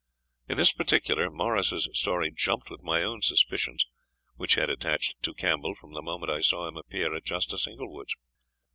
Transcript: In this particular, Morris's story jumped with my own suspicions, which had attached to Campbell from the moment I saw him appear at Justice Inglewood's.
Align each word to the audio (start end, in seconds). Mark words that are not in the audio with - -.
In 0.49 0.57
this 0.57 0.71
particular, 0.71 1.29
Morris's 1.29 1.87
story 1.93 2.31
jumped 2.35 2.71
with 2.71 2.81
my 2.81 3.03
own 3.03 3.21
suspicions, 3.21 3.85
which 4.35 4.55
had 4.55 4.67
attached 4.67 5.21
to 5.21 5.35
Campbell 5.35 5.75
from 5.75 5.93
the 5.93 6.01
moment 6.01 6.31
I 6.31 6.39
saw 6.41 6.67
him 6.67 6.75
appear 6.75 7.13
at 7.13 7.23
Justice 7.23 7.67
Inglewood's. 7.67 8.15